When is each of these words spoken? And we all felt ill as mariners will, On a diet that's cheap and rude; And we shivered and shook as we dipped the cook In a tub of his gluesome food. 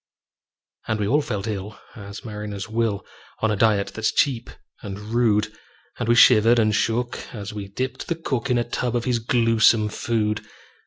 And 0.87 0.99
we 0.99 1.07
all 1.07 1.21
felt 1.21 1.45
ill 1.45 1.77
as 1.95 2.25
mariners 2.25 2.67
will, 2.67 3.05
On 3.43 3.51
a 3.51 3.55
diet 3.55 3.91
that's 3.93 4.11
cheap 4.11 4.49
and 4.81 4.97
rude; 4.99 5.55
And 5.99 6.09
we 6.09 6.15
shivered 6.15 6.57
and 6.57 6.73
shook 6.73 7.19
as 7.35 7.53
we 7.53 7.67
dipped 7.67 8.07
the 8.07 8.15
cook 8.15 8.49
In 8.49 8.57
a 8.57 8.63
tub 8.63 8.95
of 8.95 9.05
his 9.05 9.19
gluesome 9.19 9.89
food. 9.89 10.43